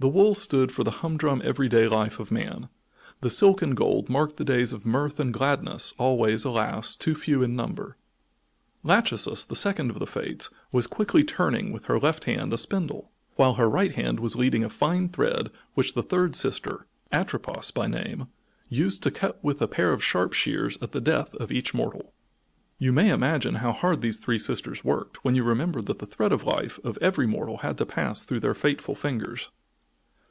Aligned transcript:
The 0.00 0.08
wool 0.08 0.36
stood 0.36 0.70
for 0.70 0.84
the 0.84 0.92
humdrum 1.02 1.42
everyday 1.44 1.88
life 1.88 2.20
of 2.20 2.30
man: 2.30 2.68
the 3.20 3.30
silk 3.30 3.62
and 3.62 3.76
gold 3.76 4.08
marked 4.08 4.36
the 4.36 4.44
days 4.44 4.72
of 4.72 4.86
mirth 4.86 5.18
and 5.18 5.34
gladness, 5.34 5.92
always, 5.98 6.44
alas! 6.44 6.94
too 6.94 7.16
few 7.16 7.42
in 7.42 7.56
number. 7.56 7.96
Lachesis, 8.84 9.44
the 9.44 9.56
second 9.56 9.90
of 9.90 9.98
the 9.98 10.06
Fates, 10.06 10.50
was 10.70 10.86
quickly 10.86 11.24
turning 11.24 11.72
with 11.72 11.86
her 11.86 11.98
left 11.98 12.26
hand 12.26 12.52
a 12.52 12.58
spindle, 12.58 13.10
while 13.34 13.54
her 13.54 13.68
right 13.68 13.96
hand 13.96 14.20
was 14.20 14.36
leading 14.36 14.62
a 14.62 14.70
fine 14.70 15.08
thread 15.08 15.50
which 15.74 15.94
the 15.94 16.02
third 16.04 16.36
sister, 16.36 16.86
Atropos 17.10 17.72
by 17.72 17.88
name, 17.88 18.28
used 18.68 19.02
to 19.02 19.10
cut 19.10 19.42
with 19.42 19.60
a 19.60 19.66
pair 19.66 19.92
of 19.92 20.04
sharp 20.04 20.32
shears 20.32 20.78
at 20.80 20.92
the 20.92 21.00
death 21.00 21.34
of 21.34 21.50
each 21.50 21.74
mortal. 21.74 22.12
You 22.78 22.92
may 22.92 23.10
imagine 23.10 23.56
how 23.56 23.72
hard 23.72 24.00
these 24.02 24.18
three 24.18 24.38
sisters 24.38 24.84
worked 24.84 25.24
when 25.24 25.34
you 25.34 25.42
remember 25.42 25.82
that 25.82 25.98
the 25.98 26.06
thread 26.06 26.30
of 26.30 26.44
life 26.44 26.78
of 26.84 26.96
every 27.00 27.26
mortal 27.26 27.56
had 27.66 27.76
to 27.78 27.84
pass 27.84 28.22
through 28.22 28.38
their 28.38 28.54
fateful 28.54 28.94
fingers. 28.94 29.50